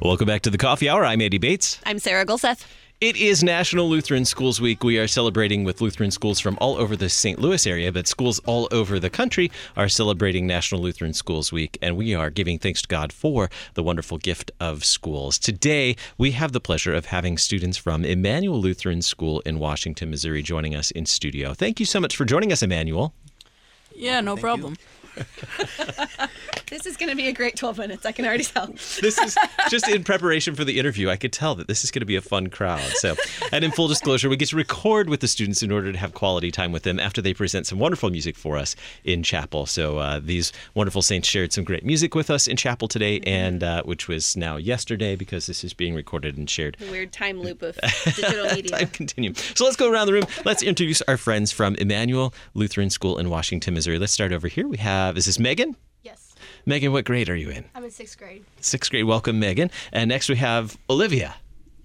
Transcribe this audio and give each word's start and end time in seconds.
Welcome 0.00 0.26
back 0.26 0.42
to 0.42 0.50
the 0.50 0.58
Coffee 0.58 0.88
Hour. 0.88 1.04
I'm 1.04 1.20
Andy 1.20 1.38
Bates. 1.38 1.80
I'm 1.84 1.98
Sarah 1.98 2.24
Gulseth. 2.24 2.64
It 3.04 3.16
is 3.16 3.44
National 3.44 3.86
Lutheran 3.90 4.24
Schools 4.24 4.62
Week. 4.62 4.82
We 4.82 4.96
are 4.96 5.06
celebrating 5.06 5.62
with 5.62 5.82
Lutheran 5.82 6.10
schools 6.10 6.40
from 6.40 6.56
all 6.58 6.78
over 6.78 6.96
the 6.96 7.10
St. 7.10 7.38
Louis 7.38 7.66
area, 7.66 7.92
but 7.92 8.06
schools 8.06 8.38
all 8.46 8.66
over 8.72 8.98
the 8.98 9.10
country 9.10 9.52
are 9.76 9.90
celebrating 9.90 10.46
National 10.46 10.80
Lutheran 10.80 11.12
Schools 11.12 11.52
Week, 11.52 11.76
and 11.82 11.98
we 11.98 12.14
are 12.14 12.30
giving 12.30 12.58
thanks 12.58 12.80
to 12.80 12.88
God 12.88 13.12
for 13.12 13.50
the 13.74 13.82
wonderful 13.82 14.16
gift 14.16 14.52
of 14.58 14.86
schools. 14.86 15.38
Today, 15.38 15.96
we 16.16 16.30
have 16.30 16.52
the 16.52 16.60
pleasure 16.60 16.94
of 16.94 17.04
having 17.04 17.36
students 17.36 17.76
from 17.76 18.06
Immanuel 18.06 18.58
Lutheran 18.58 19.02
School 19.02 19.40
in 19.40 19.58
Washington, 19.58 20.08
Missouri, 20.08 20.42
joining 20.42 20.74
us 20.74 20.90
in 20.90 21.04
studio. 21.04 21.52
Thank 21.52 21.80
you 21.80 21.84
so 21.84 22.00
much 22.00 22.16
for 22.16 22.24
joining 22.24 22.52
us, 22.52 22.62
Immanuel. 22.62 23.12
Yeah, 23.94 24.22
no 24.22 24.34
problem. 24.34 24.78
This 26.74 26.86
is 26.86 26.96
going 26.96 27.10
to 27.10 27.14
be 27.14 27.28
a 27.28 27.32
great 27.32 27.56
12 27.56 27.78
minutes. 27.78 28.04
I 28.04 28.10
can 28.10 28.24
already 28.24 28.42
tell. 28.42 28.66
This 28.66 29.16
is 29.18 29.36
just 29.70 29.88
in 29.88 30.02
preparation 30.02 30.56
for 30.56 30.64
the 30.64 30.78
interview. 30.78 31.08
I 31.08 31.16
could 31.16 31.32
tell 31.32 31.54
that 31.54 31.68
this 31.68 31.84
is 31.84 31.92
going 31.92 32.00
to 32.00 32.06
be 32.06 32.16
a 32.16 32.20
fun 32.20 32.48
crowd. 32.48 32.80
So, 32.94 33.14
and 33.52 33.64
in 33.64 33.70
full 33.70 33.86
disclosure, 33.86 34.28
we 34.28 34.36
get 34.36 34.48
to 34.48 34.56
record 34.56 35.08
with 35.08 35.20
the 35.20 35.28
students 35.28 35.62
in 35.62 35.70
order 35.70 35.92
to 35.92 35.98
have 35.98 36.14
quality 36.14 36.50
time 36.50 36.72
with 36.72 36.82
them 36.82 36.98
after 36.98 37.22
they 37.22 37.34
present 37.34 37.66
some 37.66 37.78
wonderful 37.78 38.10
music 38.10 38.34
for 38.36 38.56
us 38.56 38.74
in 39.04 39.22
chapel. 39.22 39.66
So, 39.66 39.98
uh, 39.98 40.20
these 40.22 40.52
wonderful 40.74 41.02
saints 41.02 41.28
shared 41.28 41.52
some 41.52 41.64
great 41.64 41.84
music 41.84 42.14
with 42.14 42.28
us 42.30 42.48
in 42.48 42.56
chapel 42.56 42.88
today, 42.88 43.20
and 43.20 43.62
uh, 43.62 43.82
which 43.84 44.08
was 44.08 44.36
now 44.36 44.56
yesterday 44.56 45.16
because 45.16 45.46
this 45.46 45.64
is 45.64 45.74
being 45.74 45.94
recorded 45.94 46.36
and 46.36 46.48
shared. 46.48 46.76
The 46.80 46.90
weird 46.90 47.12
time 47.12 47.40
loop 47.40 47.62
of 47.62 47.78
digital 48.04 48.46
media. 48.46 48.78
Time 48.78 48.88
continuum. 48.88 49.36
So 49.54 49.64
let's 49.64 49.76
go 49.76 49.90
around 49.92 50.06
the 50.06 50.14
room. 50.14 50.26
Let's 50.44 50.62
introduce 50.62 51.02
our 51.02 51.18
friends 51.18 51.52
from 51.52 51.74
Immanuel 51.76 52.34
Lutheran 52.54 52.90
School 52.90 53.18
in 53.18 53.30
Washington, 53.30 53.74
Missouri. 53.74 53.98
Let's 53.98 54.12
start 54.12 54.32
over 54.32 54.48
here. 54.48 54.66
We 54.66 54.78
have 54.78 55.03
is 55.14 55.26
this 55.26 55.38
Megan? 55.38 55.76
Yes, 56.02 56.34
Megan, 56.66 56.92
what 56.92 57.04
grade 57.04 57.28
are 57.28 57.36
you 57.36 57.50
in? 57.50 57.64
I'm 57.74 57.84
in 57.84 57.90
sixth 57.90 58.18
grade. 58.18 58.44
Sixth 58.60 58.90
grade. 58.90 59.04
Welcome, 59.04 59.38
Megan. 59.38 59.70
And 59.92 60.08
next 60.08 60.28
we 60.28 60.36
have 60.36 60.76
Olivia. 60.90 61.34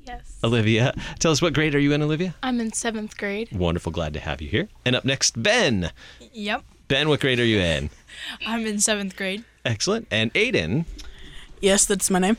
Yes. 0.06 0.39
Olivia, 0.44 0.94
tell 1.20 1.31
us 1.31 1.42
what 1.42 1.53
grade 1.53 1.75
are 1.75 1.80
you 1.80 1.94
in, 1.94 2.02
Olivia? 2.02 2.34
I'm 2.42 2.59
in 2.59 2.73
seventh 2.73 3.16
grade. 3.17 3.50
Wonderful, 3.52 3.92
glad 3.92 4.14
to 4.14 4.20
have 4.20 4.42
you 4.42 4.47
here. 4.50 4.67
And 4.84 4.95
up 4.95 5.06
next, 5.06 5.42
Ben. 5.42 5.92
Yep. 6.34 6.64
Ben, 6.88 7.09
what 7.09 7.20
grade 7.20 7.40
are 7.40 7.45
you 7.45 7.59
in? 7.59 7.90
I'm 8.47 8.66
in 8.66 8.80
seventh 8.80 9.16
grade. 9.16 9.44
Excellent. 9.66 10.08
And 10.09 10.31
Aidan. 10.34 10.86
Yes, 11.62 11.86
that's 11.86 12.09
my 12.09 12.17
name. 12.20 12.38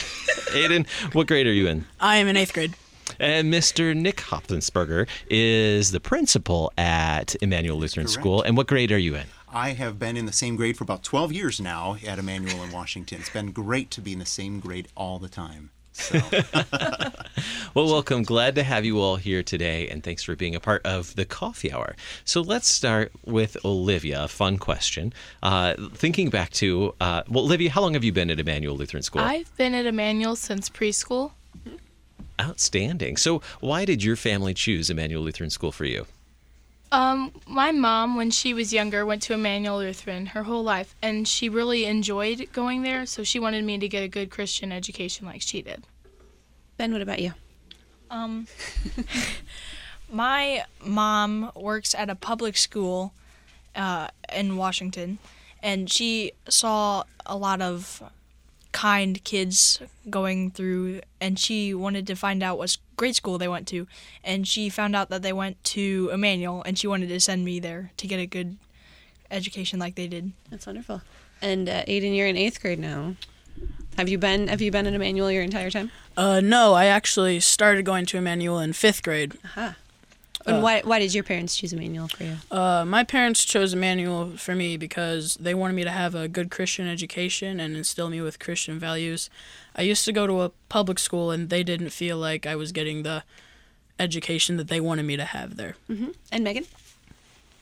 Aidan, 0.54 0.86
what 1.12 1.26
grade 1.26 1.46
are 1.46 1.52
you 1.52 1.66
in? 1.68 1.84
I 2.00 2.16
am 2.16 2.28
in 2.28 2.36
eighth 2.36 2.54
grade. 2.54 2.74
And 3.18 3.52
Mr. 3.52 3.94
Nick 3.94 4.16
Hopfensperger 4.18 5.06
is 5.28 5.90
the 5.90 6.00
principal 6.00 6.72
at 6.78 7.36
Immanuel 7.42 7.76
Lutheran 7.76 8.06
Correct. 8.06 8.18
School. 8.18 8.42
And 8.42 8.56
what 8.56 8.66
grade 8.66 8.92
are 8.92 8.98
you 8.98 9.16
in? 9.16 9.26
I 9.52 9.70
have 9.72 9.98
been 9.98 10.16
in 10.16 10.26
the 10.26 10.32
same 10.32 10.54
grade 10.54 10.76
for 10.76 10.84
about 10.84 11.02
12 11.02 11.32
years 11.32 11.60
now 11.60 11.96
at 12.06 12.18
Immanuel 12.18 12.62
in 12.62 12.70
Washington. 12.70 13.18
It's 13.20 13.30
been 13.30 13.50
great 13.50 13.90
to 13.92 14.00
be 14.00 14.12
in 14.12 14.20
the 14.20 14.26
same 14.26 14.60
grade 14.60 14.86
all 14.96 15.18
the 15.18 15.28
time. 15.28 15.70
So, 15.92 16.20
Well, 17.74 17.86
welcome. 17.86 18.22
Glad 18.22 18.54
to 18.54 18.62
have 18.62 18.84
you 18.84 19.00
all 19.00 19.16
here 19.16 19.42
today, 19.42 19.88
and 19.88 20.04
thanks 20.04 20.22
for 20.22 20.36
being 20.36 20.54
a 20.54 20.60
part 20.60 20.86
of 20.86 21.16
the 21.16 21.24
coffee 21.24 21.72
hour. 21.72 21.96
So 22.24 22.40
let's 22.40 22.68
start 22.68 23.10
with 23.24 23.56
Olivia. 23.64 24.24
A 24.24 24.28
fun 24.28 24.56
question. 24.56 25.12
Uh, 25.42 25.74
thinking 25.94 26.30
back 26.30 26.50
to, 26.52 26.94
uh, 27.00 27.24
well, 27.28 27.44
Olivia, 27.44 27.70
how 27.70 27.80
long 27.80 27.94
have 27.94 28.04
you 28.04 28.12
been 28.12 28.30
at 28.30 28.38
Immanuel 28.38 28.76
Lutheran 28.76 29.02
School? 29.02 29.22
I've 29.22 29.54
been 29.56 29.74
at 29.74 29.84
Immanuel 29.84 30.36
since 30.36 30.70
preschool. 30.70 31.32
Outstanding. 32.40 33.16
So, 33.16 33.42
why 33.58 33.84
did 33.84 34.02
your 34.02 34.16
family 34.16 34.54
choose 34.54 34.90
Immanuel 34.90 35.22
Lutheran 35.22 35.50
School 35.50 35.72
for 35.72 35.84
you? 35.84 36.06
Um, 36.92 37.32
my 37.46 37.70
mom, 37.70 38.16
when 38.16 38.30
she 38.30 38.52
was 38.52 38.72
younger, 38.72 39.06
went 39.06 39.22
to 39.22 39.34
Immanuel 39.34 39.78
Lutheran 39.78 40.26
her 40.26 40.42
whole 40.42 40.64
life, 40.64 40.96
and 41.00 41.26
she 41.26 41.48
really 41.48 41.84
enjoyed 41.84 42.48
going 42.52 42.82
there. 42.82 43.06
So 43.06 43.22
she 43.22 43.38
wanted 43.38 43.64
me 43.64 43.78
to 43.78 43.88
get 43.88 44.02
a 44.02 44.08
good 44.08 44.30
Christian 44.30 44.72
education 44.72 45.26
like 45.26 45.40
she 45.40 45.62
did. 45.62 45.84
Ben, 46.76 46.92
what 46.92 47.02
about 47.02 47.20
you? 47.20 47.34
Um, 48.10 48.48
my 50.12 50.64
mom 50.84 51.52
works 51.54 51.94
at 51.94 52.10
a 52.10 52.16
public 52.16 52.56
school 52.56 53.12
uh, 53.76 54.08
in 54.34 54.56
Washington, 54.56 55.18
and 55.62 55.88
she 55.88 56.32
saw 56.48 57.04
a 57.24 57.36
lot 57.36 57.62
of 57.62 58.02
kind 58.72 59.22
kids 59.24 59.80
going 60.08 60.50
through, 60.50 61.00
and 61.20 61.38
she 61.38 61.74
wanted 61.74 62.06
to 62.06 62.14
find 62.14 62.42
out 62.42 62.58
what 62.58 62.76
grade 62.96 63.16
school 63.16 63.38
they 63.38 63.48
went 63.48 63.66
to, 63.68 63.86
and 64.24 64.46
she 64.46 64.68
found 64.68 64.94
out 64.94 65.10
that 65.10 65.22
they 65.22 65.32
went 65.32 65.62
to 65.64 66.10
Immanuel, 66.12 66.62
and 66.64 66.78
she 66.78 66.86
wanted 66.86 67.08
to 67.08 67.20
send 67.20 67.44
me 67.44 67.60
there 67.60 67.92
to 67.96 68.06
get 68.06 68.18
a 68.18 68.26
good 68.26 68.56
education 69.30 69.78
like 69.78 69.94
they 69.94 70.06
did. 70.06 70.32
That's 70.50 70.66
wonderful. 70.66 71.02
And 71.42 71.68
uh, 71.68 71.84
Aidan, 71.86 72.14
you're 72.14 72.26
in 72.26 72.36
eighth 72.36 72.60
grade 72.60 72.78
now. 72.78 73.16
Have 73.96 74.08
you 74.08 74.18
been 74.18 74.48
Have 74.48 74.60
you 74.60 74.70
been 74.70 74.86
at 74.86 74.94
Immanuel 74.94 75.30
your 75.30 75.42
entire 75.42 75.70
time? 75.70 75.90
Uh, 76.16 76.40
no, 76.40 76.74
I 76.74 76.86
actually 76.86 77.40
started 77.40 77.84
going 77.84 78.06
to 78.06 78.18
Immanuel 78.18 78.58
in 78.58 78.72
fifth 78.72 79.02
grade. 79.02 79.36
And 80.54 80.62
why 80.62 80.82
Why 80.82 80.98
did 80.98 81.14
your 81.14 81.24
parents 81.24 81.56
choose 81.56 81.72
Immanuel 81.72 82.08
for 82.08 82.24
you? 82.24 82.36
Uh, 82.50 82.84
my 82.84 83.04
parents 83.04 83.44
chose 83.44 83.72
Immanuel 83.72 84.36
for 84.36 84.54
me 84.54 84.76
because 84.76 85.36
they 85.36 85.54
wanted 85.54 85.74
me 85.74 85.84
to 85.84 85.90
have 85.90 86.14
a 86.14 86.28
good 86.28 86.50
Christian 86.50 86.86
education 86.88 87.60
and 87.60 87.76
instill 87.76 88.10
me 88.10 88.20
with 88.20 88.38
Christian 88.38 88.78
values. 88.78 89.30
I 89.76 89.82
used 89.82 90.04
to 90.04 90.12
go 90.12 90.26
to 90.26 90.42
a 90.42 90.50
public 90.68 90.98
school 90.98 91.30
and 91.30 91.48
they 91.50 91.62
didn't 91.62 91.90
feel 91.90 92.16
like 92.16 92.46
I 92.46 92.56
was 92.56 92.72
getting 92.72 93.02
the 93.02 93.22
education 93.98 94.56
that 94.56 94.68
they 94.68 94.80
wanted 94.80 95.04
me 95.04 95.16
to 95.16 95.24
have 95.24 95.56
there. 95.56 95.76
And 96.32 96.44
Megan? 96.44 96.66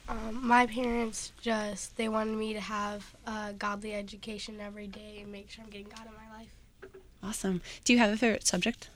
Um, 0.09 0.47
my 0.47 0.67
parents 0.67 1.33
just 1.43 1.97
they 1.97 2.09
wanted 2.09 2.37
me 2.39 2.55
to 2.55 2.61
have 2.61 3.15
a 3.27 3.53
godly 3.53 3.95
education 3.95 4.59
every 4.61 4.87
day 4.87 5.19
and 5.23 5.31
make 5.31 5.51
sure 5.51 5.65
I'm 5.65 5.71
getting 5.71 5.89
God 5.89 6.07
in 6.07 6.13
my 6.15 6.39
life. 6.39 6.49
Awesome. 7.23 7.61
Do 7.85 7.93
you 7.93 7.99
have 7.99 8.11
a 8.11 8.17
favorite 8.17 8.47
subject? 8.47 8.89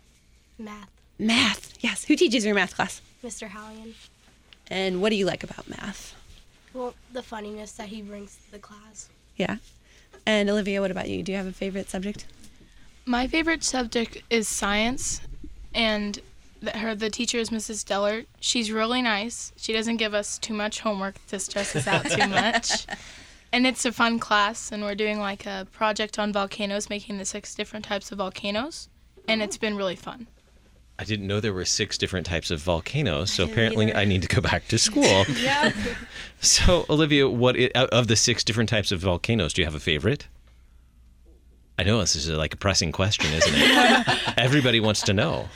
Math, 0.58 0.88
Math. 1.18 1.74
Yes. 1.80 2.04
Who 2.06 2.16
teaches 2.16 2.46
your 2.46 2.54
math 2.54 2.74
class? 2.76 3.02
Mr. 3.22 3.48
Hallian. 3.48 3.94
And 4.68 5.00
what 5.00 5.10
do 5.10 5.16
you 5.16 5.26
like 5.26 5.44
about 5.44 5.68
math? 5.68 6.14
Well, 6.74 6.94
the 7.12 7.22
funniness 7.22 7.72
that 7.72 7.88
he 7.88 8.02
brings 8.02 8.36
to 8.36 8.52
the 8.52 8.58
class. 8.58 9.08
Yeah. 9.36 9.56
And 10.26 10.48
Olivia, 10.48 10.80
what 10.80 10.90
about 10.90 11.08
you? 11.08 11.22
Do 11.22 11.32
you 11.32 11.38
have 11.38 11.46
a 11.46 11.52
favorite 11.52 11.90
subject? 11.90 12.26
My 13.04 13.26
favorite 13.26 13.64
subject 13.64 14.22
is 14.30 14.46
science, 14.46 15.20
and 15.74 16.20
the, 16.60 16.70
her 16.78 16.94
the 16.94 17.10
teacher 17.10 17.38
is 17.38 17.50
Mrs. 17.50 17.84
Dellert. 17.84 18.26
She's 18.40 18.70
really 18.70 19.02
nice. 19.02 19.52
She 19.56 19.72
doesn't 19.72 19.96
give 19.96 20.14
us 20.14 20.38
too 20.38 20.54
much 20.54 20.80
homework 20.80 21.16
to 21.26 21.38
stress 21.40 21.74
us 21.74 21.86
out 21.86 22.06
too 22.08 22.28
much. 22.28 22.86
And 23.52 23.66
it's 23.66 23.84
a 23.84 23.92
fun 23.92 24.18
class, 24.18 24.70
and 24.72 24.82
we're 24.82 24.94
doing 24.94 25.18
like 25.18 25.44
a 25.44 25.66
project 25.72 26.18
on 26.18 26.32
volcanoes, 26.32 26.88
making 26.88 27.18
the 27.18 27.24
six 27.24 27.54
different 27.54 27.84
types 27.84 28.12
of 28.12 28.18
volcanoes, 28.18 28.88
and 29.28 29.42
it's 29.42 29.58
been 29.58 29.76
really 29.76 29.96
fun. 29.96 30.28
I 30.98 31.04
didn't 31.04 31.26
know 31.26 31.40
there 31.40 31.52
were 31.52 31.64
six 31.64 31.98
different 31.98 32.26
types 32.26 32.50
of 32.50 32.60
volcanoes, 32.60 33.32
so 33.32 33.44
apparently 33.44 33.92
I 33.94 34.04
need 34.04 34.22
to 34.22 34.28
go 34.28 34.40
back 34.40 34.68
to 34.68 34.78
school. 34.78 35.24
Yeah. 35.40 35.72
So, 36.44 36.84
Olivia, 36.90 37.28
what 37.28 37.56
i- 37.56 37.70
out 37.76 37.88
of 37.90 38.08
the 38.08 38.16
six 38.16 38.42
different 38.42 38.68
types 38.68 38.90
of 38.90 38.98
volcanoes, 38.98 39.52
do 39.52 39.62
you 39.62 39.66
have 39.66 39.76
a 39.76 39.80
favorite? 39.80 40.26
I 41.78 41.84
know 41.84 42.00
this 42.00 42.16
is 42.16 42.28
like 42.28 42.52
a 42.52 42.56
pressing 42.56 42.90
question, 42.92 43.32
isn't 43.32 43.54
it? 43.54 44.34
Everybody 44.36 44.80
wants 44.80 45.02
to 45.02 45.12
know. 45.12 45.48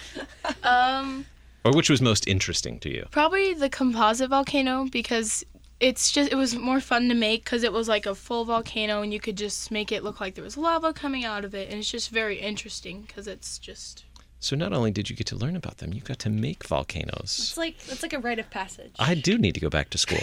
Um, 0.63 1.27
Or 1.65 1.73
which 1.73 1.91
was 1.91 2.01
most 2.01 2.27
interesting 2.29 2.79
to 2.81 2.89
you? 2.89 3.07
Probably 3.11 3.53
the 3.53 3.69
composite 3.69 4.31
volcano 4.31 4.87
because 4.91 5.45
it's 5.81 6.11
just 6.13 6.33
it 6.33 6.37
was 6.37 6.55
more 6.57 6.81
fun 6.81 7.09
to 7.09 7.15
make 7.15 7.45
because 7.45 7.63
it 7.65 7.73
was 7.73 7.89
like 7.89 8.07
a 8.07 8.15
full 8.15 8.45
volcano 8.45 9.03
and 9.03 9.13
you 9.13 9.21
could 9.21 9.37
just 9.37 9.71
make 9.71 9.93
it 9.93 10.03
look 10.03 10.21
like 10.21 10.35
there 10.37 10.45
was 10.45 10.57
lava 10.57 10.93
coming 10.93 11.25
out 11.25 11.45
of 11.45 11.55
it 11.55 11.69
and 11.69 11.79
it's 11.81 11.91
just 11.91 12.09
very 12.11 12.39
interesting 12.41 13.03
because 13.03 13.27
it's 13.27 13.59
just 13.59 14.05
So 14.39 14.55
not 14.55 14.73
only 14.73 14.91
did 14.91 15.09
you 15.09 15.17
get 15.17 15.27
to 15.29 15.37
learn 15.37 15.57
about 15.57 15.79
them, 15.79 15.93
you 15.93 16.01
got 16.01 16.19
to 16.21 16.31
make 16.31 16.65
volcanoes. 16.65 17.37
It's 17.39 17.57
like 17.57 17.77
it's 17.89 18.03
like 18.03 18.13
a 18.13 18.19
rite 18.19 18.39
of 18.39 18.51
passage. 18.51 18.93
I 18.99 19.15
do 19.15 19.39
need 19.39 19.55
to 19.55 19.61
go 19.61 19.71
back 19.71 19.91
to 19.91 19.99
school. 19.99 20.21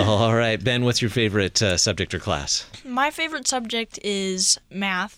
All 0.00 0.34
right, 0.34 0.62
Ben, 0.62 0.84
what's 0.84 1.00
your 1.00 1.10
favorite 1.10 1.62
uh, 1.62 1.76
subject 1.76 2.14
or 2.14 2.18
class? 2.18 2.66
My 2.84 3.10
favorite 3.10 3.46
subject 3.46 3.98
is 4.02 4.58
math 4.70 5.16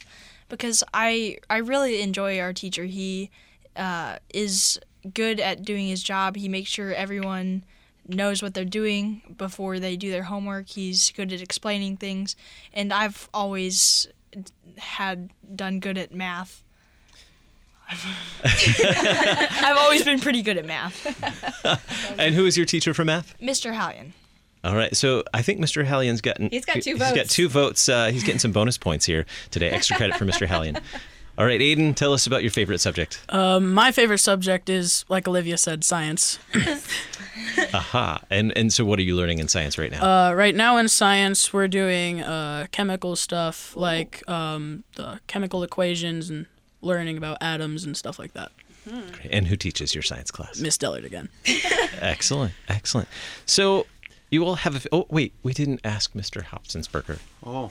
because 0.49 0.85
I 0.93 1.39
I 1.49 1.59
really 1.59 2.03
enjoy 2.03 2.39
our 2.41 2.53
teacher. 2.53 2.85
He 2.85 3.31
uh, 3.77 4.19
is 4.35 4.79
good 5.15 5.41
at 5.41 5.65
doing 5.65 5.87
his 5.89 6.03
job. 6.03 6.37
He 6.37 6.49
makes 6.49 6.69
sure 6.69 6.93
everyone 6.93 7.65
knows 8.07 8.43
what 8.43 8.55
they're 8.55 8.65
doing 8.65 9.23
before 9.37 9.79
they 9.79 9.97
do 9.97 10.11
their 10.11 10.25
homework. 10.25 10.69
He's 10.69 11.11
good 11.13 11.33
at 11.33 11.41
explaining 11.41 11.97
things, 11.97 12.37
and 12.73 12.93
I've 12.93 13.29
always 13.33 14.09
had 14.77 15.31
done 15.55 15.81
good 15.81 15.99
at 15.99 16.13
math. 16.15 16.63
I've 18.45 19.77
always 19.79 20.05
been 20.05 20.21
pretty 20.21 20.43
good 20.43 20.57
at 20.59 20.65
math. 20.67 21.07
And 22.19 22.35
who 22.35 22.47
is 22.47 22.57
your 22.57 22.67
teacher 22.67 22.93
for 22.95 23.05
math? 23.05 23.39
Mr. 23.41 23.73
Hallian. 23.73 24.13
All 24.65 24.75
right, 24.75 24.95
so 24.97 25.23
I 25.33 25.41
think 25.43 25.61
Mr. 25.61 25.87
Hallian's 25.87 26.21
gotten. 26.21 26.51
He's 26.51 26.65
got 26.65 26.83
two 26.83 26.97
votes 26.97 27.09
He's 27.11 27.17
got 27.17 27.17
votes. 27.25 27.35
two 27.35 27.49
votes. 27.49 27.89
Uh, 27.89 28.07
he's 28.11 28.25
getting 28.25 28.41
some 28.41 28.51
bonus 28.53 28.77
points 28.77 29.07
here 29.07 29.25
today. 29.51 29.71
Extra 29.71 29.97
credit 29.97 30.17
for 30.17 30.25
Mr. 30.27 30.47
Hallian. 30.49 30.81
All 31.39 31.47
right, 31.47 31.63
Aidan, 31.63 31.95
tell 31.95 32.13
us 32.13 32.27
about 32.27 32.43
your 32.43 32.51
favorite 32.51 32.81
subject. 32.81 33.21
Um, 33.29 33.73
my 33.73 33.93
favorite 33.93 34.19
subject 34.19 34.69
is, 34.69 35.05
like 35.09 35.29
Olivia 35.29 35.57
said, 35.57 35.85
science. 35.85 36.41
Aha. 37.73 38.21
And 38.31 38.57
and 38.57 38.73
so 38.73 38.85
what 38.85 38.99
are 38.99 39.03
you 39.03 39.15
learning 39.15 39.39
in 39.39 39.47
science 39.47 39.79
right 39.79 39.93
now? 39.93 40.03
Uh, 40.31 40.33
right 40.35 40.55
now 40.55 40.77
in 40.79 40.89
science, 40.89 41.53
we're 41.53 41.69
doing 41.69 42.21
uh, 42.23 42.67
chemical 42.73 43.15
stuff 43.15 43.77
like 43.77 44.29
um, 44.29 44.83
the 44.97 45.21
chemical 45.29 45.63
equations 45.63 46.29
and 46.31 46.47
learning 46.81 47.17
about 47.17 47.39
atoms 47.41 47.85
and 47.85 47.97
stuff 47.97 48.19
like 48.19 48.33
that. 48.35 48.51
and 49.31 49.47
who 49.49 49.57
teaches 49.57 49.95
your 49.95 50.03
science 50.03 50.31
class? 50.31 50.59
Miss 50.61 50.79
Dellard 50.79 51.05
again. 51.05 51.29
Excellent. 52.01 52.53
Excellent. 52.69 53.09
So 53.45 53.87
you 54.31 54.45
all 54.45 54.57
have 54.57 54.77
a 54.87 54.89
Oh, 54.93 55.07
wait, 55.11 55.35
we 55.43 55.53
didn't 55.53 55.81
ask 55.85 56.13
Mr. 56.15 56.43
Hopfensperger. 56.43 57.19
Oh, 57.45 57.71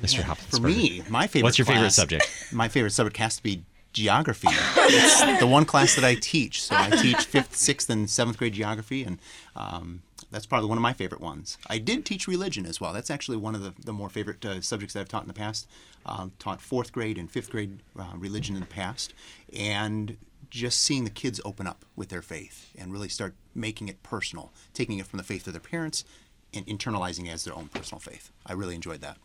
Mr. 0.00 0.18
man. 0.18 0.26
Hopfensperger. 0.28 0.56
For 0.60 0.60
me, 0.62 1.02
my 1.08 1.26
favorite. 1.26 1.46
What's 1.46 1.58
your 1.58 1.66
favorite 1.66 1.90
subject? 1.90 2.26
My 2.52 2.68
favorite 2.68 2.90
subject 2.92 3.16
has 3.18 3.36
to 3.36 3.42
be 3.42 3.62
geography. 3.92 4.48
it's 4.50 5.40
the 5.40 5.46
one 5.46 5.64
class 5.64 5.94
that 5.96 6.04
I 6.04 6.14
teach. 6.14 6.62
So 6.62 6.74
I 6.76 6.90
teach 6.90 7.24
fifth, 7.24 7.56
sixth, 7.56 7.90
and 7.90 8.08
seventh 8.08 8.38
grade 8.38 8.54
geography, 8.54 9.04
and 9.04 9.18
um, 9.56 10.02
that's 10.32 10.46
probably 10.46 10.68
one 10.68 10.78
of 10.78 10.82
my 10.82 10.94
favorite 10.94 11.20
ones. 11.20 11.58
I 11.68 11.78
did 11.78 12.04
teach 12.04 12.26
religion 12.26 12.66
as 12.66 12.80
well. 12.80 12.92
That's 12.92 13.10
actually 13.10 13.36
one 13.36 13.54
of 13.54 13.62
the, 13.62 13.74
the 13.84 13.92
more 13.92 14.08
favorite 14.08 14.44
uh, 14.44 14.60
subjects 14.62 14.94
that 14.94 15.00
I've 15.00 15.08
taught 15.08 15.22
in 15.22 15.28
the 15.28 15.34
past. 15.34 15.68
Uh, 16.04 16.28
taught 16.40 16.60
fourth 16.60 16.90
grade 16.90 17.18
and 17.18 17.30
fifth 17.30 17.50
grade 17.50 17.78
uh, 17.96 18.12
religion 18.16 18.56
in 18.56 18.60
the 18.60 18.66
past, 18.66 19.14
and 19.56 20.16
just 20.50 20.82
seeing 20.82 21.04
the 21.04 21.10
kids 21.10 21.40
open 21.44 21.66
up 21.66 21.84
with 21.94 22.08
their 22.08 22.22
faith 22.22 22.72
and 22.76 22.92
really 22.92 23.08
start 23.08 23.34
making 23.54 23.88
it 23.88 24.02
personal, 24.02 24.52
taking 24.74 24.98
it 24.98 25.06
from 25.06 25.18
the 25.18 25.22
faith 25.22 25.46
of 25.46 25.52
their 25.52 25.60
parents 25.60 26.04
and 26.52 26.66
internalizing 26.66 27.26
it 27.26 27.30
as 27.30 27.44
their 27.44 27.54
own 27.54 27.68
personal 27.68 28.00
faith. 28.00 28.30
I 28.44 28.52
really 28.52 28.74
enjoyed 28.74 29.00
that. 29.00 29.18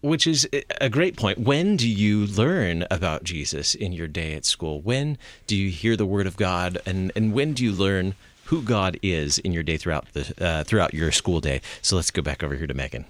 Which 0.00 0.26
is 0.26 0.48
a 0.80 0.88
great 0.88 1.16
point. 1.16 1.38
When 1.38 1.76
do 1.76 1.88
you 1.88 2.26
learn 2.26 2.84
about 2.90 3.22
Jesus 3.22 3.76
in 3.76 3.92
your 3.92 4.08
day 4.08 4.34
at 4.34 4.44
school? 4.44 4.80
When 4.80 5.16
do 5.46 5.54
you 5.54 5.70
hear 5.70 5.96
the 5.96 6.06
word 6.06 6.26
of 6.26 6.36
God, 6.36 6.78
and, 6.86 7.12
and 7.14 7.32
when 7.32 7.52
do 7.52 7.62
you 7.62 7.70
learn 7.70 8.16
who 8.44 8.62
God 8.62 8.98
is 9.02 9.38
in 9.38 9.52
your 9.52 9.62
day 9.62 9.76
throughout 9.76 10.12
the 10.12 10.34
uh, 10.44 10.64
throughout 10.64 10.94
your 10.94 11.12
school 11.12 11.40
day? 11.40 11.60
So 11.80 11.96
let's 11.96 12.10
go 12.10 12.22
back 12.22 12.42
over 12.42 12.54
here 12.54 12.66
to 12.66 12.74
Megan. 12.74 13.04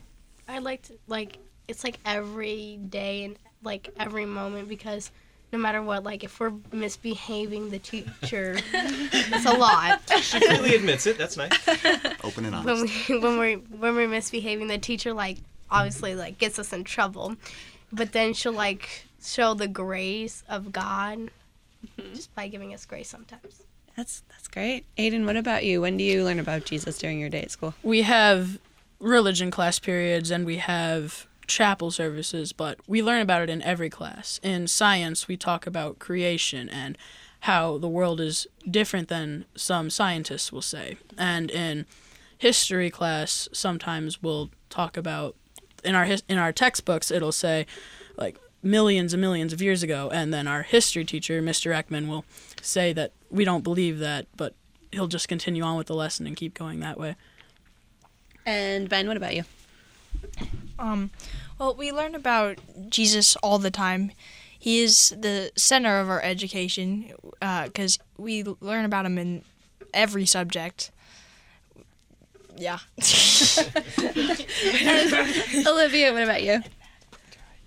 I 0.49 0.58
like 0.58 0.82
to 0.82 0.94
like 1.06 1.38
it's 1.69 1.84
like 1.84 1.99
every 2.05 2.79
day 2.88 3.25
and 3.25 3.37
like 3.62 3.90
every 3.99 4.26
moment 4.26 4.69
because 4.69 5.11
no 5.52 5.58
matter 5.58 5.82
what, 5.82 6.02
like 6.02 6.25
if 6.25 6.40
we're 6.40 6.52
misbehaving, 6.73 7.70
the 7.70 7.79
teacher, 7.79 8.56
it's 8.73 9.46
a 9.46 9.52
lot. 9.52 10.00
She 10.20 10.40
clearly 10.40 10.75
admits 10.75 11.06
it. 11.06 11.19
That's 11.19 11.37
nice. 11.37 11.52
Open 12.25 12.46
and 12.46 12.55
honest. 12.55 12.67
When 13.08 13.19
we 13.19 13.19
when 13.20 13.38
we're 13.38 13.56
when 13.56 13.94
we're 13.94 14.08
misbehaving, 14.08 14.69
the 14.69 14.79
teacher 14.79 15.12
like 15.12 15.38
obviously 15.70 16.14
like 16.14 16.38
gets 16.38 16.58
us 16.58 16.73
in 16.73 16.84
trouble, 16.84 17.37
but 17.93 18.12
then 18.12 18.32
she'll 18.32 18.52
like 18.52 19.06
show 19.23 19.55
the 19.55 19.69
grace 19.69 20.43
of 20.49 20.73
God 20.73 21.31
just 22.14 22.34
by 22.34 22.49
giving 22.49 22.73
us 22.73 22.87
grace 22.87 23.08
sometimes. 23.08 23.62
That's 23.97 24.23
that's 24.29 24.49
great. 24.49 24.85
Aidan, 24.97 25.27
what 25.27 25.37
about 25.37 25.65
you? 25.65 25.81
When 25.81 25.97
do 25.97 26.05
you 26.05 26.25
learn 26.25 26.39
about 26.39 26.65
Jesus 26.65 26.99
during 26.99 27.19
your 27.21 27.29
day 27.29 27.43
at 27.43 27.50
school? 27.50 27.75
We 27.83 28.03
have 28.03 28.59
religion 28.99 29.50
class 29.50 29.79
periods 29.79 30.31
and 30.31 30.47
we 30.47 30.59
have 30.59 31.27
chapel 31.47 31.91
services, 31.91 32.53
but 32.53 32.79
we 32.87 33.03
learn 33.03 33.21
about 33.21 33.43
it 33.43 33.50
in 33.50 33.61
every 33.62 33.91
class. 33.91 34.41
In 34.43 34.67
science, 34.67 35.29
we 35.29 35.37
talk 35.37 35.67
about 35.67 35.99
creation 35.99 36.69
and 36.69 36.97
how 37.41 37.77
the 37.79 37.89
world 37.89 38.21
is 38.21 38.47
different 38.71 39.09
than 39.09 39.44
some 39.56 39.91
scientists 39.91 40.53
will 40.53 40.62
say. 40.62 40.97
And 41.19 41.50
in 41.50 41.87
history 42.39 42.89
class, 42.89 43.49
sometimes 43.53 44.23
we'll 44.23 44.50
talk 44.71 44.97
about 44.97 45.37
in 45.85 45.94
our 45.94 46.06
in 46.29 46.39
our 46.39 46.53
textbooks 46.53 47.11
it'll 47.11 47.33
say 47.33 47.67
like 48.17 48.37
millions 48.62 49.12
and 49.12 49.20
millions 49.20 49.53
of 49.53 49.61
years 49.61 49.82
ago 49.82 50.09
and 50.12 50.32
then 50.32 50.47
our 50.47 50.62
history 50.62 51.05
teacher 51.05 51.43
Mr. 51.43 51.75
Ekman 51.75 52.09
will 52.09 52.25
say 52.61 52.93
that 52.93 53.12
we 53.31 53.44
don't 53.44 53.64
believe 53.64 53.99
that, 53.99 54.26
but 54.37 54.55
he'll 54.93 55.09
just 55.09 55.26
continue 55.26 55.62
on 55.62 55.76
with 55.76 55.87
the 55.87 55.94
lesson 55.94 56.26
and 56.26 56.37
keep 56.37 56.55
going 56.55 56.81
that 56.81 56.99
way. 56.99 57.17
And 58.44 58.88
Ben, 58.88 59.09
what 59.09 59.17
about 59.17 59.35
you? 59.35 59.44
Um, 60.79 61.11
well, 61.59 61.75
we 61.75 61.93
learn 61.93 62.14
about 62.14 62.59
Jesus 62.88 63.37
all 63.37 63.59
the 63.59 63.70
time. 63.70 64.12
He 64.59 64.81
is 64.81 65.15
the 65.19 65.50
center 65.56 65.99
of 65.99 66.08
our 66.08 66.23
education 66.23 67.12
because 67.65 67.99
we 68.17 68.44
learn 68.61 68.85
about 68.85 69.06
him 69.06 69.19
in 69.19 69.43
every 69.94 70.26
subject. 70.26 70.91
Yeah. 72.56 72.79
Olivia, 75.67 76.12
what 76.12 76.23
about 76.23 76.43
you? 76.43 76.62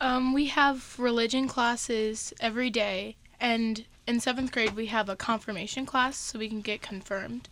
Um, 0.01 0.33
we 0.33 0.47
have 0.47 0.99
religion 0.99 1.47
classes 1.47 2.33
every 2.39 2.69
day, 2.69 3.15
and 3.39 3.85
in 4.05 4.19
seventh 4.19 4.51
grade 4.51 4.75
we 4.75 4.87
have 4.87 5.07
a 5.07 5.15
confirmation 5.15 5.85
class, 5.85 6.17
so 6.17 6.37
we 6.37 6.49
can 6.49 6.61
get 6.61 6.81
confirmed, 6.81 7.47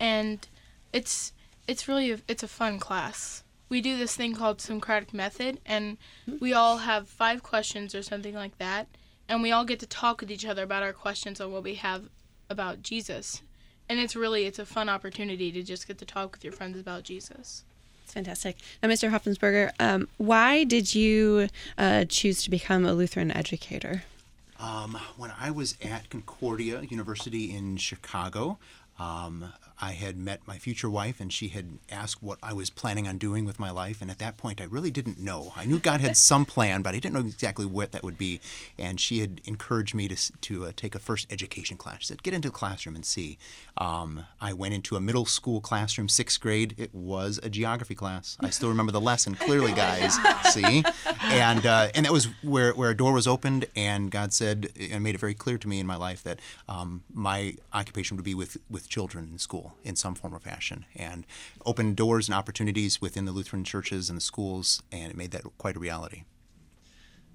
and 0.00 0.48
it's 0.92 1.32
it's 1.68 1.86
really 1.86 2.10
a, 2.10 2.18
it's 2.26 2.42
a 2.42 2.48
fun 2.48 2.78
class. 2.78 3.42
We 3.68 3.80
do 3.80 3.96
this 3.96 4.16
thing 4.16 4.34
called 4.34 4.60
Socratic 4.60 5.12
method, 5.12 5.60
and 5.66 5.98
we 6.40 6.52
all 6.52 6.78
have 6.78 7.08
five 7.08 7.42
questions 7.42 7.94
or 7.94 8.02
something 8.02 8.34
like 8.34 8.56
that, 8.58 8.86
and 9.28 9.42
we 9.42 9.52
all 9.52 9.64
get 9.64 9.80
to 9.80 9.86
talk 9.86 10.20
with 10.20 10.30
each 10.30 10.46
other 10.46 10.62
about 10.62 10.82
our 10.82 10.92
questions 10.92 11.40
on 11.40 11.52
what 11.52 11.62
we 11.62 11.74
have 11.76 12.08
about 12.48 12.82
Jesus, 12.82 13.42
and 13.88 13.98
it's 13.98 14.16
really 14.16 14.46
it's 14.46 14.58
a 14.58 14.66
fun 14.66 14.88
opportunity 14.88 15.52
to 15.52 15.62
just 15.62 15.86
get 15.86 15.98
to 15.98 16.06
talk 16.06 16.32
with 16.32 16.44
your 16.44 16.52
friends 16.52 16.78
about 16.78 17.02
Jesus. 17.02 17.64
It's 18.04 18.12
fantastic. 18.12 18.56
Now, 18.82 18.88
Mr. 18.88 19.10
Hopfensperger, 19.10 19.72
um, 19.80 20.08
why 20.18 20.64
did 20.64 20.94
you 20.94 21.48
uh, 21.78 22.04
choose 22.04 22.42
to 22.42 22.50
become 22.50 22.84
a 22.84 22.92
Lutheran 22.92 23.30
educator? 23.30 24.04
Um, 24.60 24.98
when 25.16 25.32
I 25.38 25.50
was 25.50 25.76
at 25.82 26.10
Concordia 26.10 26.82
University 26.82 27.54
in 27.54 27.76
Chicago, 27.78 28.58
um, 28.98 29.52
I 29.80 29.92
had 29.92 30.16
met 30.16 30.46
my 30.46 30.58
future 30.58 30.88
wife, 30.88 31.20
and 31.20 31.32
she 31.32 31.48
had 31.48 31.78
asked 31.90 32.22
what 32.22 32.38
I 32.42 32.52
was 32.52 32.70
planning 32.70 33.08
on 33.08 33.18
doing 33.18 33.44
with 33.44 33.58
my 33.58 33.70
life. 33.70 34.00
And 34.00 34.10
at 34.10 34.18
that 34.20 34.36
point, 34.36 34.60
I 34.60 34.64
really 34.64 34.90
didn't 34.90 35.18
know. 35.18 35.52
I 35.56 35.64
knew 35.64 35.78
God 35.78 36.00
had 36.00 36.16
some 36.30 36.44
plan, 36.44 36.82
but 36.82 36.94
I 36.94 36.98
didn't 36.98 37.14
know 37.14 37.20
exactly 37.20 37.66
what 37.66 37.92
that 37.92 38.02
would 38.02 38.16
be. 38.16 38.40
And 38.78 39.00
she 39.00 39.18
had 39.18 39.40
encouraged 39.44 39.94
me 39.94 40.08
to 40.08 40.16
to 40.32 40.66
uh, 40.66 40.72
take 40.76 40.94
a 40.94 40.98
first 40.98 41.30
education 41.32 41.76
class. 41.76 42.00
She 42.00 42.06
said, 42.06 42.22
"Get 42.22 42.34
into 42.34 42.48
the 42.48 42.52
classroom 42.52 42.94
and 42.94 43.04
see." 43.04 43.38
Um, 43.76 44.24
I 44.40 44.52
went 44.52 44.74
into 44.74 44.96
a 44.96 45.00
middle 45.00 45.26
school 45.26 45.60
classroom, 45.60 46.08
sixth 46.08 46.40
grade. 46.40 46.74
It 46.78 46.94
was 46.94 47.40
a 47.42 47.48
geography 47.48 47.94
class. 47.94 48.36
I 48.40 48.50
still 48.50 48.68
remember 48.68 48.92
the 48.92 49.00
lesson 49.00 49.34
clearly, 49.46 49.72
guys. 49.72 50.14
see, 50.52 50.84
and 51.22 51.66
uh, 51.66 51.88
and 51.94 52.06
that 52.06 52.12
was 52.12 52.28
where 52.42 52.72
where 52.74 52.90
a 52.90 52.96
door 52.96 53.12
was 53.12 53.26
opened, 53.26 53.66
and 53.74 54.10
God 54.10 54.32
said 54.32 54.68
and 54.78 55.02
made 55.02 55.14
it 55.14 55.18
very 55.18 55.34
clear 55.34 55.58
to 55.58 55.68
me 55.68 55.80
in 55.80 55.86
my 55.86 55.96
life 55.96 56.22
that 56.22 56.38
um, 56.68 57.02
my 57.12 57.56
occupation 57.72 58.16
would 58.16 58.24
be 58.24 58.34
with 58.34 58.56
with 58.70 58.88
children 58.88 59.28
in 59.32 59.38
school 59.38 59.63
in 59.82 59.96
some 59.96 60.14
form 60.14 60.34
or 60.34 60.38
fashion, 60.38 60.84
and 60.94 61.26
opened 61.64 61.96
doors 61.96 62.28
and 62.28 62.34
opportunities 62.34 63.00
within 63.00 63.24
the 63.24 63.32
Lutheran 63.32 63.64
churches 63.64 64.08
and 64.08 64.16
the 64.16 64.22
schools, 64.22 64.82
and 64.92 65.10
it 65.10 65.16
made 65.16 65.30
that 65.32 65.42
quite 65.58 65.76
a 65.76 65.78
reality. 65.78 66.24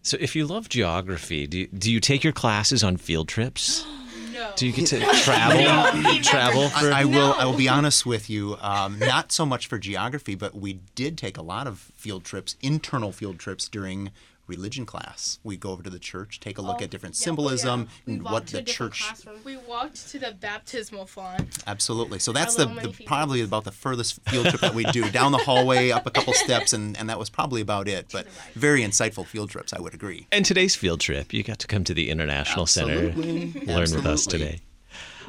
So 0.02 0.18
if 0.20 0.36
you 0.36 0.46
love 0.48 0.70
geography, 0.70 1.46
do 1.48 1.60
you, 1.60 1.68
do 1.68 1.92
you 1.92 2.00
take 2.00 2.24
your 2.24 2.34
classes 2.34 2.84
on 2.84 2.98
field 2.98 3.28
trips? 3.28 3.86
No. 4.34 4.54
Do 4.56 4.66
you 4.66 4.72
get 4.72 4.88
to 4.88 5.00
travel 5.24 6.22
travel 6.22 6.70
for 6.70 6.94
I, 6.94 7.02
I 7.02 7.04
will. 7.04 7.34
I 7.34 7.46
will 7.46 7.58
be 7.58 7.68
honest 7.68 8.06
with 8.06 8.30
you. 8.30 8.56
Um, 8.62 8.98
not 8.98 9.34
so 9.34 9.46
much 9.46 9.68
for 9.68 9.78
geography, 9.78 10.36
but 10.36 10.56
we 10.56 10.80
did 10.96 11.18
take 11.18 11.38
a 11.38 11.42
lot 11.42 11.68
of 11.68 11.80
field 11.96 12.24
trips, 12.24 12.56
internal 12.62 13.12
field 13.12 13.38
trips 13.38 13.68
during 13.68 14.12
religion 14.50 14.86
class. 14.86 15.40
We 15.44 15.56
go 15.56 15.72
over 15.72 15.84
to 15.84 15.90
the 15.90 16.00
church, 16.00 16.40
take 16.40 16.58
a 16.58 16.62
look 16.62 16.82
at 16.82 16.90
different 16.90 17.16
symbolism 17.16 17.88
and 18.06 18.24
what 18.24 18.48
the 18.48 18.64
church. 18.64 19.04
We 19.46 19.58
walked 19.58 20.10
to 20.10 20.20
the 20.20 20.32
baptismal 20.32 21.06
font. 21.06 21.60
Absolutely. 21.68 22.20
So 22.20 22.34
that's 22.34 22.56
the, 22.56 22.66
the 22.66 23.04
probably 23.06 23.42
about 23.42 23.64
the 23.64 23.72
furthest 23.72 24.20
field 24.28 24.48
trip 24.48 24.62
that 24.62 24.74
we 24.74 24.84
do. 24.86 25.10
Down 25.10 25.32
the 25.32 25.38
hallway, 25.38 25.92
up 25.92 26.06
a 26.06 26.12
couple 26.12 26.34
steps, 26.34 26.74
and, 26.74 26.98
and 26.98 27.10
that 27.10 27.20
was 27.20 27.30
probably 27.30 27.62
about 27.62 27.88
it. 27.88 28.08
But 28.12 28.28
very 28.56 28.82
insightful 28.82 29.26
field 29.26 29.50
trips, 29.50 29.72
I 29.72 29.80
would 29.80 29.94
agree. 29.94 30.28
And 30.32 30.46
today's 30.46 30.76
field 30.76 31.00
trip, 31.00 31.32
you 31.34 31.44
got 31.44 31.60
to 31.60 31.68
come 31.68 31.84
to 31.86 31.94
the 31.94 32.10
International 32.10 32.64
Absolutely. 32.64 33.52
Center, 33.52 33.66
learn 33.66 33.92
with 33.92 34.06
us 34.06 34.26
today. 34.26 34.62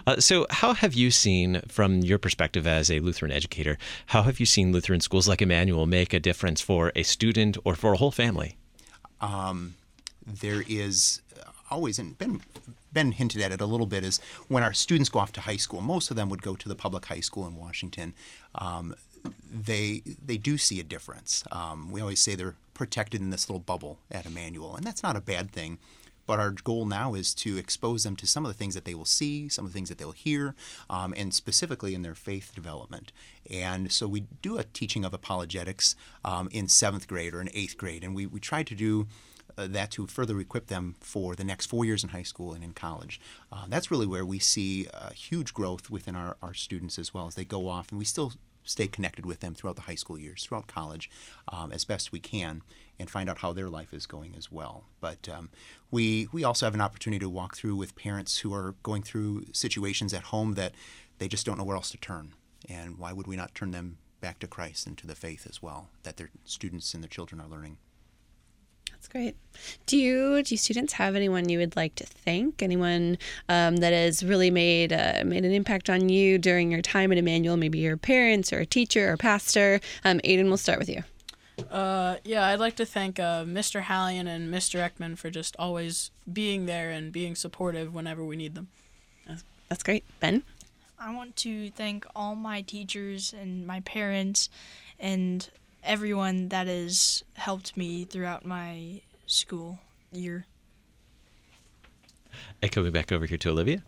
Uh, 0.07 0.19
so, 0.19 0.47
how 0.51 0.73
have 0.73 0.95
you 0.95 1.11
seen, 1.11 1.61
from 1.69 2.01
your 2.01 2.19
perspective 2.19 2.67
as 2.67 2.91
a 2.91 3.01
Lutheran 3.01 3.31
educator, 3.31 3.77
how 4.07 4.23
have 4.23 4.41
you 4.41 4.47
seen 4.47 4.73
Lutheran 4.73 5.01
schools 5.01 5.29
like 5.29 5.43
Immanuel 5.43 5.87
make 5.87 6.13
a 6.13 6.21
difference 6.21 6.61
for 6.61 6.91
a 6.97 7.03
student 7.03 7.59
or 7.65 7.75
for 7.75 7.93
a 7.93 7.97
whole 7.97 8.11
family? 8.11 8.57
There 9.21 10.63
is 10.69 11.21
always, 11.71 11.99
and 11.99 12.17
Ben, 12.19 12.41
Ben 12.93 13.13
hinted 13.13 13.43
at 13.43 13.53
it 13.53 13.61
a 13.61 13.67
little 13.67 13.87
bit, 13.87 14.05
is 14.05 14.21
when 14.49 14.63
our 14.63 14.73
students 14.73 15.09
go 15.09 15.19
off 15.19 15.33
to 15.33 15.41
high 15.43 15.57
school, 15.57 15.81
most 15.81 16.11
of 16.11 16.17
them 16.17 16.29
would 16.29 16.43
go 16.43 16.55
to 16.55 16.69
the 16.69 16.75
public 16.75 17.07
high 17.07 17.21
school 17.21 17.47
in 17.47 17.57
Washington. 17.57 18.15
Um, 18.55 18.95
they 19.53 20.03
they 20.25 20.39
do 20.39 20.57
see 20.57 20.81
a 20.81 20.83
difference. 20.83 21.45
Um, 21.53 21.91
we 21.91 22.01
always 22.01 22.21
say 22.21 22.35
they're 22.35 22.55
protected 22.75 23.21
in 23.21 23.31
this 23.31 23.49
little 23.49 23.61
bubble 23.61 23.99
at 24.11 24.27
Immanuel, 24.27 24.77
and 24.77 24.85
that's 24.85 25.03
not 25.03 25.17
a 25.17 25.21
bad 25.21 25.51
thing. 25.53 25.79
But 26.31 26.39
our 26.39 26.53
goal 26.53 26.87
now 26.87 27.15
is 27.15 27.35
to 27.35 27.57
expose 27.57 28.05
them 28.05 28.15
to 28.15 28.25
some 28.25 28.45
of 28.45 28.53
the 28.53 28.57
things 28.57 28.75
that 28.75 28.85
they 28.85 28.95
will 28.95 29.05
see, 29.05 29.49
some 29.49 29.65
of 29.65 29.73
the 29.73 29.77
things 29.77 29.89
that 29.89 29.99
they'll 29.99 30.13
hear, 30.13 30.55
um, 30.89 31.13
and 31.17 31.35
specifically 31.35 31.93
in 31.93 32.03
their 32.03 32.15
faith 32.15 32.53
development. 32.55 33.11
And 33.51 33.91
so 33.91 34.07
we 34.07 34.21
do 34.41 34.57
a 34.57 34.63
teaching 34.63 35.05
of 35.05 35.13
apologetics 35.13 35.97
um, 36.25 36.49
in 36.53 36.69
seventh 36.69 37.09
grade 37.09 37.35
or 37.35 37.41
in 37.41 37.51
eighth 37.53 37.77
grade, 37.77 38.05
and 38.05 38.15
we, 38.15 38.27
we 38.27 38.39
try 38.39 38.63
to 38.63 38.77
do 38.77 39.09
uh, 39.59 39.67
that 39.71 39.91
to 39.91 40.07
further 40.07 40.39
equip 40.39 40.69
them 40.69 40.95
for 41.01 41.35
the 41.35 41.43
next 41.43 41.67
four 41.67 41.85
years 41.85 42.05
in 42.05 42.11
high 42.11 42.23
school 42.23 42.53
and 42.53 42.63
in 42.63 42.75
college. 42.75 43.21
Uh, 43.51 43.65
that's 43.67 43.91
really 43.91 44.07
where 44.07 44.25
we 44.25 44.39
see 44.39 44.87
huge 45.13 45.53
growth 45.53 45.91
within 45.91 46.15
our, 46.15 46.37
our 46.41 46.55
students 46.55 46.97
as 46.97 47.13
well 47.13 47.27
as 47.27 47.35
they 47.35 47.45
go 47.45 47.67
off, 47.67 47.91
and 47.91 47.99
we 47.99 48.05
still 48.05 48.35
stay 48.63 48.87
connected 48.87 49.27
with 49.27 49.41
them 49.41 49.53
throughout 49.55 49.75
the 49.75 49.83
high 49.83 49.97
school 49.97 50.17
years, 50.17 50.45
throughout 50.45 50.69
college, 50.69 51.11
um, 51.49 51.73
as 51.73 51.85
best 51.85 52.13
we 52.13 52.21
can, 52.21 52.63
and 53.01 53.11
find 53.11 53.29
out 53.29 53.39
how 53.39 53.53
their 53.53 53.69
life 53.69 53.93
is 53.93 54.07
going 54.07 54.35
as 54.37 54.53
well. 54.53 54.85
But 55.01 55.29
um, 55.29 55.51
we 55.91 56.29
we 56.33 56.45
also 56.45 56.67
have 56.67 56.75
an 56.75 56.81
opportunity 56.81 57.21
to 57.21 57.29
walk 57.29 57.57
through 57.57 57.77
with 57.77 57.97
parents 57.97 58.39
who 58.39 58.55
are 58.55 58.75
going 58.83 59.03
through 59.03 59.47
situations 59.53 60.15
at 60.15 60.25
home 60.25 60.55
that 60.55 60.75
they 61.19 61.27
just 61.27 61.45
don't 61.45 61.59
know 61.59 61.65
where 61.65 61.77
else 61.77 61.91
to 61.91 61.99
turn, 61.99 62.35
and 62.69 62.99
why 62.99 63.13
would 63.13 63.27
we 63.27 63.37
not 63.37 63.55
turn 63.55 63.73
them 63.73 63.99
back 64.21 64.39
to 64.41 64.47
Christ 64.47 64.87
and 64.87 64.97
to 64.99 65.07
the 65.07 65.15
faith 65.15 65.47
as 65.49 65.63
well 65.63 65.89
that 66.03 66.17
their 66.17 66.31
students 66.45 66.95
and 66.95 67.03
their 67.03 67.09
children 67.09 67.41
are 67.41 67.49
learning. 67.49 67.79
That's 68.91 69.09
great. 69.09 69.35
Do 69.87 69.97
you 69.97 70.43
do 70.43 70.57
students 70.59 70.93
have 70.95 71.17
anyone 71.17 71.49
you 71.49 71.59
would 71.59 71.75
like 71.75 71.95
to 71.95 72.05
thank? 72.05 72.63
Anyone 72.63 73.17
um, 73.49 73.77
that 73.77 73.95
has 73.95 74.23
really 74.23 74.51
made 74.51 74.93
uh, 74.93 75.23
made 75.25 75.45
an 75.45 75.53
impact 75.53 75.89
on 75.89 76.11
you 76.11 76.37
during 76.37 76.71
your 76.71 76.83
time 76.83 77.11
at 77.11 77.17
Immanuel? 77.17 77.57
Maybe 77.57 77.79
your 77.79 77.97
parents 77.97 78.53
or 78.53 78.59
a 78.59 78.67
teacher 78.67 79.11
or 79.11 79.17
pastor. 79.17 79.81
Um, 80.05 80.21
Aidan, 80.25 80.49
we'll 80.49 80.59
start 80.59 80.79
with 80.79 80.91
you. 80.91 81.03
Uh, 81.71 82.17
yeah, 82.25 82.47
I'd 82.47 82.59
like 82.59 82.77
to 82.77 82.87
thank 82.87 83.21
uh, 83.21 83.45
Mr. 83.45 83.83
Hallion 83.83 84.27
and 84.27 84.53
Mr. 84.53 84.81
Ekman 84.81 85.17
for 85.17 85.31
just 85.31 85.55
always 85.57 86.11
being 86.31 86.67
there 86.67 86.91
and 86.91 87.13
being 87.13 87.37
supportive 87.37 87.95
whenever 87.95 88.25
we 88.25 88.37
need 88.37 88.55
them. 88.55 88.69
That's 89.69 89.85
great, 89.85 90.05
Ben. 90.19 90.43
I 90.99 91.15
want 91.15 91.37
to 91.37 91.71
thank 91.71 92.05
all 92.15 92.35
my 92.35 92.61
teachers 92.63 93.33
and 93.33 93.65
my 93.67 93.81
parents 93.81 94.51
and 94.99 95.49
everyone 95.85 96.49
that 96.49 96.67
has 96.67 97.23
helped 97.35 97.77
me 97.77 98.05
throughout 98.05 98.45
my 98.45 99.01
school 99.27 99.79
year. 100.11 100.45
And 102.61 102.71
coming 102.73 102.91
back 102.91 103.13
over 103.13 103.27
here 103.27 103.39
to 103.39 103.51
Olivia. 103.51 103.83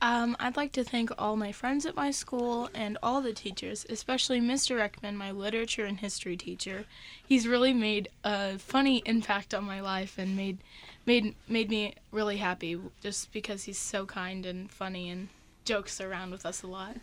Um, 0.00 0.36
I'd 0.38 0.56
like 0.56 0.70
to 0.72 0.84
thank 0.84 1.10
all 1.18 1.36
my 1.36 1.50
friends 1.50 1.84
at 1.84 1.96
my 1.96 2.12
school 2.12 2.70
and 2.72 2.96
all 3.02 3.20
the 3.20 3.32
teachers, 3.32 3.84
especially 3.88 4.40
Mr. 4.40 4.78
Ekman, 4.78 5.16
my 5.16 5.32
literature 5.32 5.84
and 5.84 5.98
history 5.98 6.36
teacher. 6.36 6.84
He's 7.26 7.48
really 7.48 7.72
made 7.72 8.08
a 8.22 8.58
funny 8.58 9.02
impact 9.06 9.54
on 9.54 9.64
my 9.64 9.80
life 9.80 10.16
and 10.16 10.36
made 10.36 10.58
made 11.04 11.34
made 11.48 11.68
me 11.70 11.94
really 12.12 12.36
happy 12.36 12.78
just 13.02 13.32
because 13.32 13.64
he's 13.64 13.78
so 13.78 14.06
kind 14.06 14.46
and 14.46 14.70
funny 14.70 15.10
and 15.10 15.28
jokes 15.64 16.00
around 16.00 16.30
with 16.30 16.46
us 16.46 16.62
a 16.62 16.68
lot. 16.68 16.96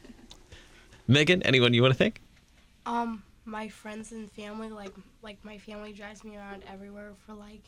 Megan, 1.08 1.44
anyone 1.44 1.74
you 1.74 1.82
want 1.82 1.94
to 1.94 1.98
thank? 1.98 2.22
Um, 2.86 3.24
my 3.44 3.68
friends 3.68 4.14
and 4.14 4.32
family, 4.32 4.70
like 4.70 4.94
like 5.22 5.44
my 5.44 5.58
family 5.58 5.92
drives 5.92 6.24
me 6.24 6.38
around 6.38 6.64
everywhere 6.72 7.12
for 7.26 7.34
like 7.34 7.64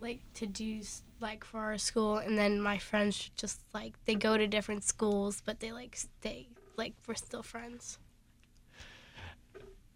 like 0.00 0.20
to 0.34 0.46
do 0.46 0.80
like 1.20 1.44
for 1.44 1.60
our 1.60 1.78
school, 1.78 2.18
and 2.18 2.38
then 2.38 2.60
my 2.60 2.78
friends 2.78 3.30
just 3.36 3.60
like 3.74 3.94
they 4.04 4.14
go 4.14 4.36
to 4.36 4.46
different 4.46 4.84
schools, 4.84 5.42
but 5.44 5.60
they 5.60 5.72
like 5.72 5.96
stay 5.96 6.48
like 6.76 6.94
we're 7.06 7.14
still 7.14 7.42
friends. 7.42 7.98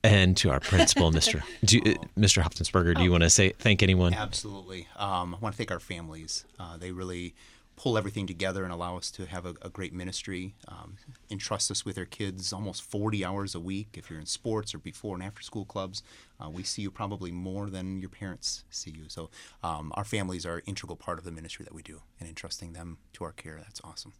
And 0.04 0.36
to 0.38 0.50
our 0.50 0.58
principal, 0.58 1.10
Mr. 1.12 1.42
Do, 1.64 1.78
uh, 1.78 1.94
Mr. 2.18 2.42
Hopfensperger, 2.42 2.96
do 2.96 3.04
you 3.04 3.12
want 3.12 3.22
to 3.22 3.30
say 3.30 3.50
thank 3.50 3.84
anyone? 3.84 4.12
Absolutely. 4.14 4.88
Um, 4.96 5.34
I 5.34 5.38
want 5.38 5.54
to 5.54 5.56
thank 5.56 5.70
our 5.70 5.78
families. 5.78 6.44
Uh, 6.58 6.76
they 6.76 6.90
really 6.90 7.34
pull 7.76 7.98
everything 7.98 8.26
together 8.26 8.64
and 8.64 8.72
allow 8.72 8.96
us 8.96 9.10
to 9.12 9.26
have 9.26 9.46
a, 9.46 9.54
a 9.62 9.68
great 9.68 9.92
ministry. 9.92 10.54
Um, 10.68 10.96
entrust 11.30 11.70
us 11.70 11.84
with 11.84 11.98
our 11.98 12.04
kids 12.04 12.52
almost 12.52 12.82
40 12.82 13.24
hours 13.24 13.54
a 13.54 13.60
week. 13.60 13.88
If 13.94 14.10
you're 14.10 14.20
in 14.20 14.26
sports 14.26 14.74
or 14.74 14.78
before 14.78 15.14
and 15.14 15.24
after 15.24 15.42
school 15.42 15.64
clubs, 15.64 16.02
uh, 16.40 16.50
we 16.50 16.62
see 16.62 16.82
you 16.82 16.90
probably 16.90 17.32
more 17.32 17.70
than 17.70 18.00
your 18.00 18.10
parents 18.10 18.64
see 18.70 18.90
you. 18.90 19.04
So 19.08 19.30
um, 19.62 19.92
our 19.94 20.04
families 20.04 20.44
are 20.46 20.56
an 20.56 20.62
integral 20.66 20.96
part 20.96 21.18
of 21.18 21.24
the 21.24 21.32
ministry 21.32 21.64
that 21.64 21.74
we 21.74 21.82
do, 21.82 22.02
and 22.20 22.28
entrusting 22.28 22.72
them 22.72 22.98
to 23.14 23.24
our 23.24 23.32
care. 23.32 23.58
That's 23.58 23.80
awesome. 23.84 24.12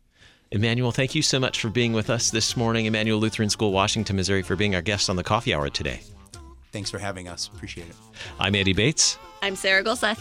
Immanuel, 0.50 0.92
thank 0.92 1.14
you 1.14 1.22
so 1.22 1.40
much 1.40 1.60
for 1.60 1.70
being 1.70 1.92
with 1.94 2.10
us 2.10 2.30
this 2.30 2.56
morning. 2.56 2.86
Immanuel 2.86 3.18
Lutheran 3.18 3.48
School, 3.48 3.72
Washington, 3.72 4.16
Missouri, 4.16 4.42
for 4.42 4.54
being 4.54 4.74
our 4.74 4.82
guest 4.82 5.08
on 5.08 5.16
the 5.16 5.24
coffee 5.24 5.54
hour 5.54 5.70
today. 5.70 6.02
Thanks 6.72 6.90
for 6.90 6.98
having 6.98 7.28
us. 7.28 7.48
Appreciate 7.48 7.88
it. 7.88 7.96
I'm 8.38 8.54
Andy 8.54 8.72
Bates. 8.72 9.18
I'm 9.42 9.56
Sarah 9.56 9.82
Gulseth. 9.82 10.20